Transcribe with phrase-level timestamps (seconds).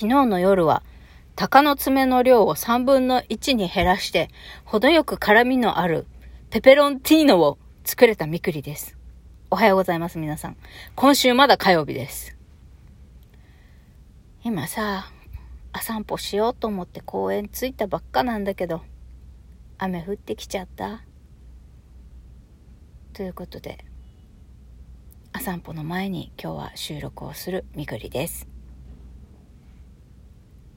[0.00, 0.82] 昨日の夜は、
[1.36, 4.30] 鷹の爪の量を3分の1に減らして、
[4.64, 6.06] 程よく辛みのある
[6.48, 8.96] ペペロンティーノを作れたみくりです。
[9.50, 10.56] おはようございます、皆さん。
[10.94, 12.34] 今週まだ火曜日です。
[14.42, 15.12] 今さ、
[15.72, 18.80] あ散歩しようと思って公園着いたばっかなんだけど、
[19.76, 21.04] 雨降ってきちゃった。
[23.12, 23.84] ということで、
[25.34, 28.49] あ散歩の前に今日は収録をするみくりです。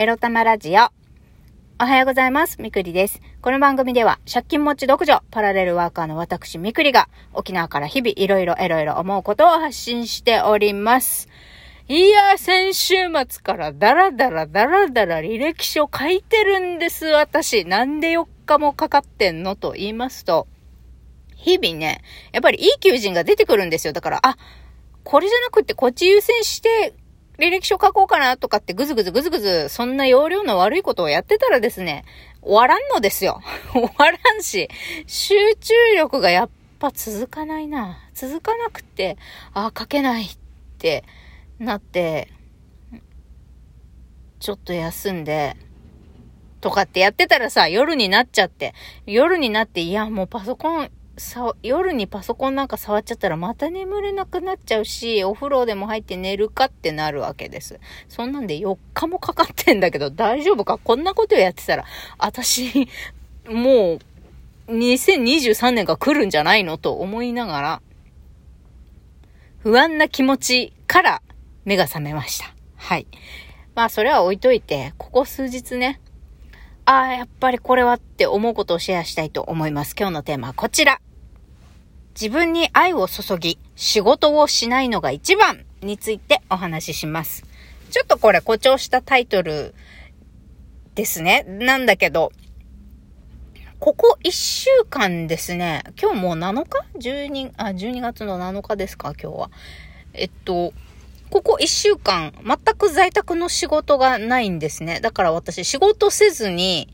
[0.00, 0.88] エロ玉ラジオ。
[1.78, 2.56] おはようございます。
[2.58, 3.20] みくりです。
[3.42, 11.28] この番組では、借金持ち独女、パラレルワーカーの私みくりが、沖縄から日々いろいろいろいろ思うことを発信しております。
[11.86, 12.94] いや、先週
[13.28, 17.66] 末からダラダラダラダラ履歴書書いてるんです、私。
[17.66, 20.48] なんで4日もかかってんのと言いますと、
[21.36, 22.00] 日々ね、
[22.32, 23.92] やっぱりいい求人が出てくるんですよ。
[23.92, 24.38] だから、あ、
[25.04, 26.94] これじゃなくてこっち優先して
[27.40, 32.04] 履歴書書こうかなとかってぐずぐずぐずぐず、そんな容量の悪いことをやってたらですね、
[32.42, 33.40] 終わらんのですよ。
[33.72, 34.68] 終わらんし、
[35.06, 37.98] 集中力がやっぱ続かないな。
[38.12, 39.16] 続かなくて、
[39.54, 40.36] あ、書けないっ
[40.78, 41.04] て
[41.58, 42.28] なって、
[44.38, 45.56] ちょっと休んで、
[46.60, 48.74] とかってやってたらさ、夜になっちゃって、
[49.06, 50.90] 夜になって、いや、もうパソコン
[51.20, 57.78] さ、夜にパソコンなんか触っちゃったらまた眠れなくなっちゃうし、お風呂でも入って寝るかってなるわけです。
[58.08, 60.78] そんなんで4日もかかってんだけど大丈夫か？
[60.78, 61.84] こんなことをやってたら、
[62.18, 62.88] 私、
[63.48, 63.98] も
[64.68, 67.82] う、2023年が来るんじゃないのと思いながら、
[69.58, 71.22] 不安な気持ちから
[71.64, 72.54] 目が覚めました。
[72.76, 73.06] はい。
[73.74, 76.00] まあ、それは置いといて、ここ数日ね、
[76.86, 79.94] ああ、やっぱりこれはって思うことをシェアしたいと思います。
[79.98, 81.00] 今日のテーマはこちら。
[82.20, 87.46] 自分に愛を注ぎ、仕事をしないのが一番についてお話しします。
[87.90, 89.74] ちょっとこれ誇張したタイトル
[90.94, 91.44] ですね。
[91.48, 92.30] なんだけど、
[93.78, 99.50] ここ1週間ですね、今日もう7日 ?12、あ、12月の7日ですか、今日は。
[100.12, 100.74] えっと、
[101.30, 105.00] ここ1週間、全く在宅の仕事がないんですね。
[105.00, 106.92] だから私仕事せずに、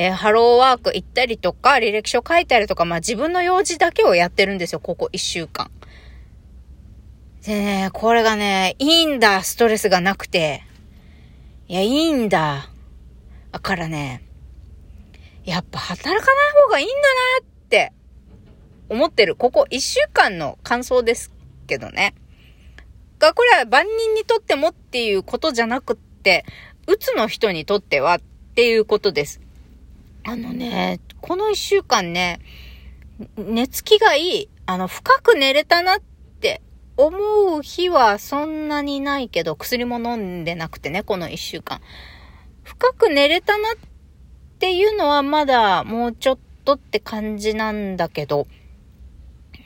[0.00, 5.72] えー、ハローワーク行ったりとか、履歴書書いたりとか、まあ自分の用事だけをやってるんですよ、ここ一週間。
[7.44, 10.62] でね、これがね、いいんだ、ストレスがなくて。
[11.66, 12.70] いや、いいんだ。
[13.50, 14.22] だからね、
[15.44, 17.00] やっぱ働かない方がいいんだな
[17.40, 17.92] って
[18.88, 19.34] 思ってる。
[19.34, 21.32] ここ一週間の感想です
[21.66, 22.14] けどね。
[23.18, 26.44] が、これは万人にとってもっていうことじゃなくって、
[26.86, 28.20] うつの人にとってはっ
[28.54, 29.40] ていうことです。
[30.28, 32.40] あのね、この一週間ね、
[33.38, 34.48] 寝つきがいい。
[34.66, 36.00] あの、深く寝れたなっ
[36.38, 36.60] て
[36.98, 37.16] 思
[37.56, 41.80] う日はそんなにないけど、薬も飲んでなくてね、この一週間。
[42.62, 43.74] 深く寝れたなっ
[44.58, 48.48] ていうのはまだもうちょっとって感じなんだけど、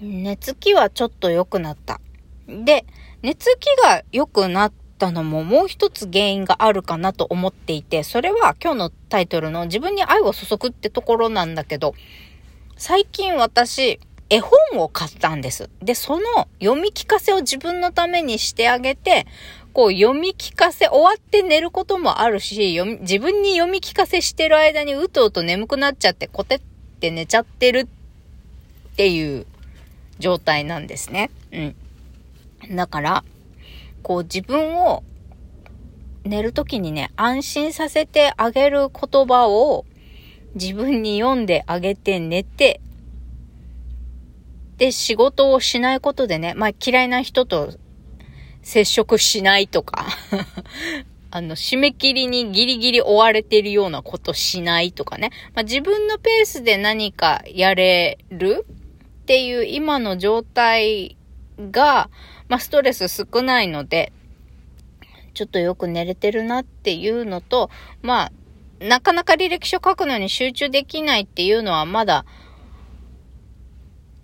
[0.00, 2.00] 寝つきはちょっと良くなった。
[2.48, 2.86] で、
[3.20, 11.94] 寝つきが良くなったのももう一つ原因があるかなと思っていて、それは今日のタイトルの自分に愛を注ぐってところなんだけど、
[12.76, 15.70] 最近私、絵本を買ったんです。
[15.80, 19.26] で、その読み聞かせを自分のためにしてあげて、
[19.72, 26.60] こう読み聞かせ終わって寝ることもあるし、自分に読み聞かせしてる間にうとうと眠くなっちゃってコテっ
[27.00, 29.46] て寝ちゃってるっていう
[30.18, 31.30] 状態なんですね。
[31.52, 32.76] うん。
[32.76, 33.24] だから、
[34.06, 35.02] こう自分を
[36.22, 39.84] 寝るときにね、安心させてあげる言葉を
[40.54, 42.80] 自分に読んであげて寝て、
[44.76, 47.74] で、仕事をしないことでね、まあ嫌いな人と
[48.62, 50.06] 接触しないとか
[51.32, 55.32] あの、締め切りにギリギリ追われてるようなことしないとかね。
[55.56, 58.66] まあ、自分のペースで何かやれる
[59.22, 61.16] っていう今の状態
[61.72, 62.08] が、
[62.48, 64.12] まあ、ストレス少ないので、
[65.34, 67.70] ちょっとよく寝れてるなっていうのと、
[68.02, 68.32] まあ、
[68.84, 72.24] なかなか履歴書書くのに集中できないっていうのはまだ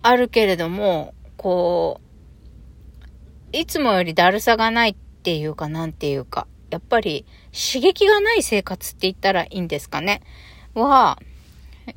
[0.02, 2.00] あるけれども、こ
[3.52, 10.22] う、いつもよりだるさがないっていうかなんていうか、やっぱり刺激がない生活って言ったらいいんですかね。
[10.74, 11.18] は、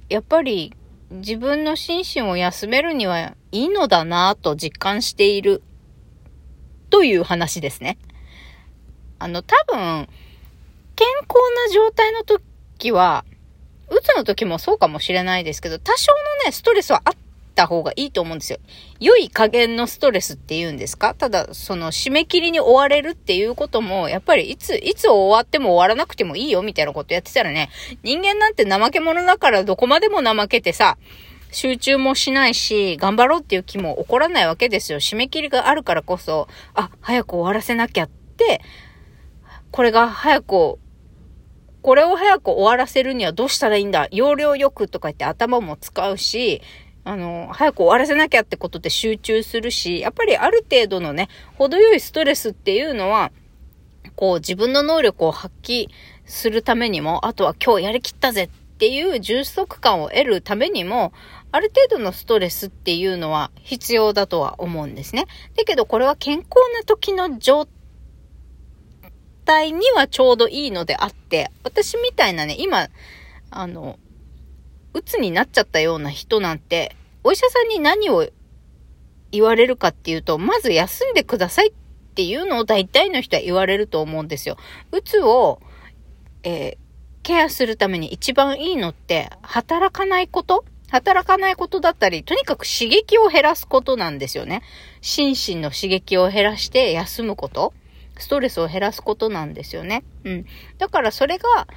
[0.09, 0.73] やっぱり
[1.11, 5.63] 自分の心身を休めるにはいいのだなぁと実感している
[6.95, 7.97] という話ですね。
[9.19, 10.07] あの、多分、
[10.95, 11.36] 健康
[11.68, 13.25] な状態の時は、
[13.89, 17.13] うつの時もそうかもしれないですけど、多少のね、ストレスはあっ
[17.53, 18.59] た方がいいと思うんですよ。
[19.01, 21.15] 良い加減のストレスって言うんですか？
[21.15, 27.69] ただ、その締め切りに追われるっていうことも、やっぱりいつ、いつ終わっても終わらなくてもいいよみたいなことやってたらね、
[28.03, 30.98] 人間なんて怠け者だからどこまでも怠けてさ、
[31.55, 34.99] 集中もしないし、頑張ろうっていう気も起こらないわけですよ。
[34.99, 38.61] 締め切りがあるからこそ、あ、早く終わらせなきゃって、
[39.71, 40.77] これが早く
[41.81, 44.07] これを早く終わらせるにはどうしたらいいんだ？
[44.11, 46.61] 要領よくとか言って頭も使うし、
[47.03, 53.31] あの、早く終わらせなきゃってことで集中するし、やっぱりある程度のね、程よいストレスっていうのは、
[54.15, 55.87] こう自分の能力を発揮
[56.25, 61.13] するためにも、あとは今日やりきったぜっていう充足感を得るためにも、
[61.55, 65.25] ある程度のストレスっていうのは必要だとは思うんですね。
[65.55, 67.69] だけどこれは健康な時の状
[69.45, 72.89] 態にはちょうどいいのであって、私みたいなね、今、
[73.51, 73.97] あの、
[74.93, 76.93] 鬱になっちゃったような人なんて、
[77.23, 78.27] お医者さんに何を
[79.31, 81.73] 言われるかっていうと、まず休んでくださいっ
[82.15, 84.57] ていうのを大体の人は言われると思うんですよ。
[84.91, 85.61] 鬱を、
[86.43, 86.77] えー、
[87.23, 90.65] ケアするために一番いいのって、働かないこと
[90.95, 94.62] 働かないことだったり、とにかく刺激を減らすことなんですよね。
[95.01, 97.74] 心身の刺激を減らして休むこと。
[98.18, 100.06] ストレスを減らすことなんですよね。
[100.24, 100.45] うん。
[100.77, 101.68] だからそれが、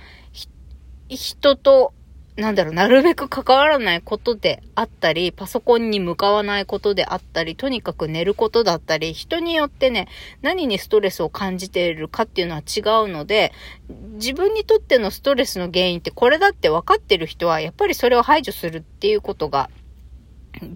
[1.08, 1.94] 人と、
[2.36, 10.06] なんだろう、なるべく関わらないことであったり、パソコンに向かわないことであったり、とにかく寝ることだったり、人によってね、
[10.42, 13.52] 何にストレスを感じているかっていうのは違うので、
[14.18, 19.70] 自分にとってのストレスの原因ってこれだって分かってる人は、やっぱりそれを排除するっていうことが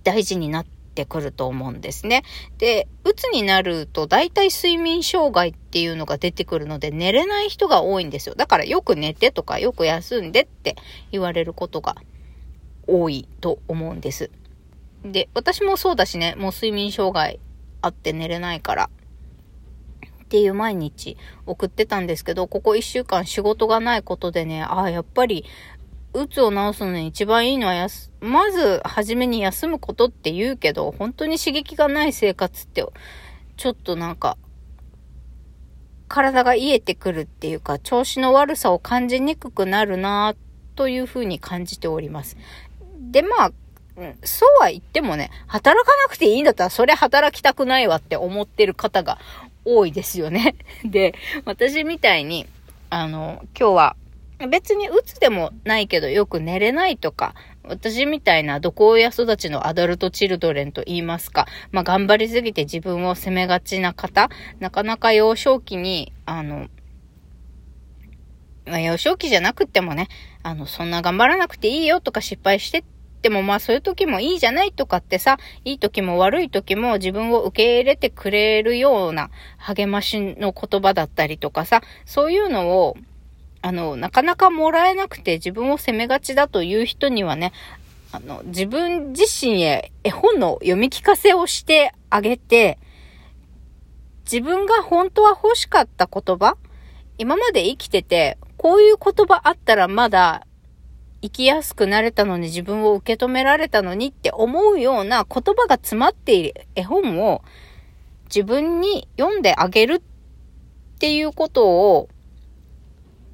[0.05, 2.23] 大事になってくると思うんですね。
[2.59, 8.35] で、鬱になると大体睡眠障害っていうのが出てくるので寝れない人が多いんですよ。
[8.37, 10.77] だからよく寝てとかよく休んでって
[11.11, 11.97] 言われることが
[12.87, 14.31] 多いと思うんです。
[15.05, 17.41] で、私もそうだしね、もう睡眠障害
[17.81, 18.91] あって寝れないから。
[20.33, 25.45] っていう毎日送ってたんですけど、ここ一週間仕事がないことでね、ああ、やっぱり
[26.15, 32.83] うつを治すのに一番いいのはやす、まず初めに休むことって言うけど、本当に刺激がない生活って、
[33.59, 34.39] ちょっとなんか、
[36.09, 40.35] 体が癒えてくるっていうか、調子の悪さを感じにくくなるな
[40.77, 42.39] というふうに感じております。
[43.11, 43.53] で、まあ、
[44.25, 49.19] そうは言ってもね、働かなくていいんだったら、それ働きたくないわって思ってる方が
[49.65, 50.55] 多いですよね。
[50.85, 51.15] で、
[51.45, 52.47] 私みたいに、
[52.91, 53.97] あの、今日は
[54.49, 66.69] 別に鬱でもないけどよく寝れないとか、私みたいな毒親育ちのアダルトチルドレンと言いますか、まあ頑張りすぎて自分を責めがちな方、なかなか幼少期に、あの、
[68.67, 70.09] まあ幼少期じゃなくてもね、
[70.43, 72.85] あの、そんな頑張らなくていいよとか失敗して
[73.23, 82.97] ってもまあそういう時もいいじゃないとかってさ、いい時も悪い時も自分を受け入れてくれるような励ましの言葉だったりとかさ、そういうのを
[83.63, 87.53] あの、なかなかもらえなくて自分を責めがちだという人にはね、
[88.11, 92.77] あの、自分自身へ絵本の読み聞かせをしてあげて、
[94.25, 96.57] 自分が本当は欲しかった言葉
[97.19, 100.45] 今まで生きてて、こういう言葉あったらまだ
[101.23, 107.43] 生きやすくなれたのに自分を受け止められたのにって思うような言葉が詰まっている絵本を
[108.25, 112.09] 自分に読んであげるっていうことを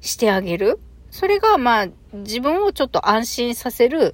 [0.01, 0.79] してあげる。
[1.09, 4.13] それが、まあ、自分をちょっと安心させる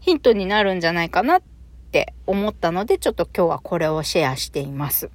[0.00, 1.42] ヒントになるんじゃないかなっ
[1.92, 5.10] て思ったので、ちょっと今日はこれをシェアしています。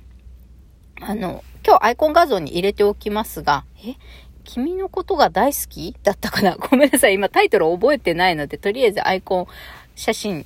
[1.02, 3.96] あの、今日アイコン画像に入れておきますが、え？
[4.44, 6.56] 君のことが大好きだったかな？
[6.70, 7.16] ごめんなさい。
[7.16, 9.48] 今タイトル覚えてないので、とりあえずアイコン
[9.96, 10.46] 写真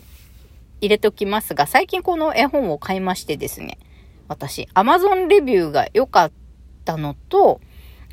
[0.82, 3.78] 入れておきますが、最近この絵本を買いましてですね、
[4.28, 6.32] 私、Amazon レビューが良かっ
[6.86, 7.62] たのと、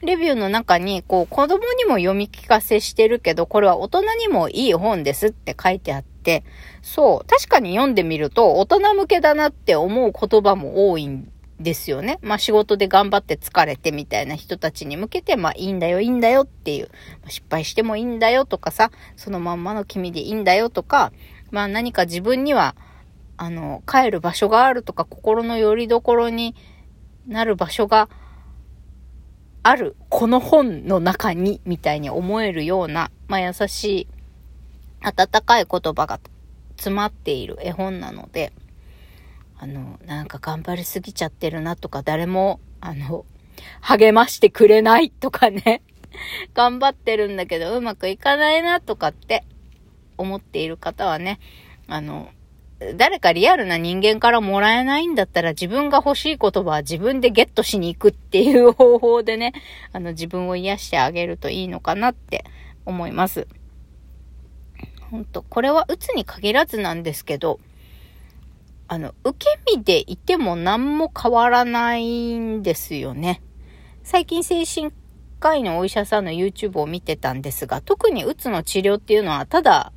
[0.03, 6.45] レビューの中に、こう、子供にも読み聞かせしてるけど、これは大人にもいい本ですって書いてあって、
[6.83, 11.33] そう、確かに読んでみると、大人向けだなって思う言葉も多いん
[11.65, 12.21] ですよね。
[12.23, 16.91] まあ仕事で頑張って疲れてみたいな人たちに向けて、まあいいんだよ、いいんだよっていう、
[17.27, 21.13] 失敗してもいいんだよとかさ、そのまんまの君でいいんだよとか、
[21.51, 22.77] まあ何か自分には、
[23.37, 26.55] あの、帰る場所があるとか、心の拠り所に
[27.27, 28.09] なる場所が
[29.63, 34.09] ある、この本の中に、みたいに思えるような、まあ、優しい、
[35.01, 36.21] 温かい言葉が
[36.77, 38.53] 詰まっている絵本なので、
[39.65, 43.25] あの、なんか頑張りすぎちゃってるなとか、誰も、あの、
[43.81, 45.81] 励ましてくれないとかね、
[46.53, 49.43] 頑張ってるんだけどうまくいかないなとかって
[50.19, 51.41] 思っている方はね、
[51.89, 52.29] あの、
[52.99, 59.55] 誰かリアルな人間からもらえないんだったら自分が欲しい言葉は自分でゲットしに行くっていう方法でね、
[59.95, 62.45] あの自分を癒してあげるといいのかなって
[62.85, 63.49] 思います。
[65.11, 67.61] 本当これは鬱に限らずなんですけど、
[68.87, 73.43] あの、受け身でいても何も変わらないんですよね。
[74.03, 74.93] 最近精神
[75.41, 79.93] 科医のお医者さんの YouTube を見てたんですが、特にうつの治療っていうのはただ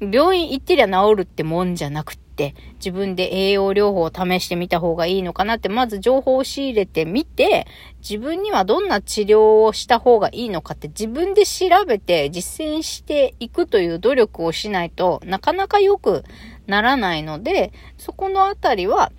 [0.00, 7.66] 病院行ってりゃ治るってもんじゃなくって、自分で栄養療法を試してみた方がいいのかなって、まず情報を仕入れてみて、
[8.00, 16.24] 自分にはどんな治療をした方がいいのかって自分で調べて実践していくという努力をしないとなかなか良く
[16.66, 19.12] ならないので、そこのあたりは、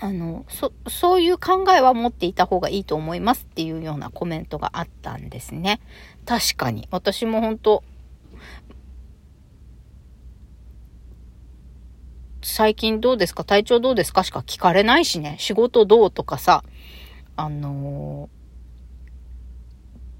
[0.00, 5.80] あの、そ、そういう考えは持っていた方がいいと思いますっていうようなコメントがあったんですね。
[6.26, 6.86] 確かに。
[6.90, 7.82] 私も本当
[12.42, 13.42] 最近どうですか？
[13.42, 15.36] 体調どうですかしか聞かれないしね。
[15.40, 16.62] 仕事どうとかさ、
[17.34, 18.28] あの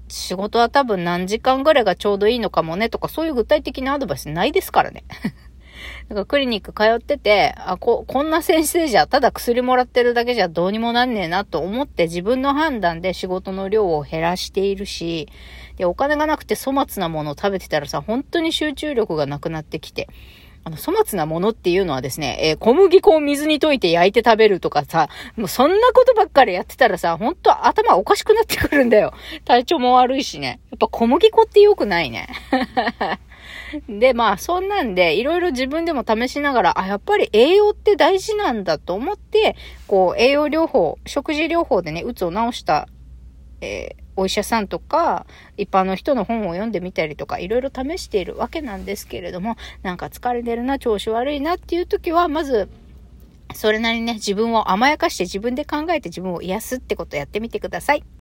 [0.09, 5.05] ー、仕事は多分何時間ぐらいがちょうどいいのかもねとか、そういう具体的なアドバイスないですからね。
[6.09, 15.27] だかクリニック通ってて、あ、こ、こんな先生じゃ、ただ薬もらってるだけじゃどうにもなんねえなと思って自分の判断で仕事の量を減らしているし、
[15.77, 20.07] で、お金がなくて粗末なものを食べてたらさ、本当に集中力がなくなってきて、
[20.67, 25.07] あの、粗末なものっていうのはですね、えー、小麦粉を水に溶いて焼いて食べるとかさ、
[25.37, 29.13] もうそんなことばっかりやってたらさ、ほんと頭おかしくなってくるんだよ。
[29.45, 30.59] 体調も悪いしね。
[30.71, 32.27] やっぱ小麦粉って良くないね。
[33.89, 39.55] で、まあ、そんなんで、いろいろ自分でも試しながら、あ、やっぱり栄養って大事なんだと思って、
[39.87, 42.87] こう、栄養療法、食事療法でね、うつを治した、
[43.61, 52.67] えーお医者さんとか、一般の人の本を読んでみたりとか、いろいろ試しているわけなんですけれども、なんか疲れてるな、調子悪いなっていう時は、まず、
[53.53, 58.03] それなりにね、自分を甘やかして自分で考えて自分を癒すってことをやってみてください。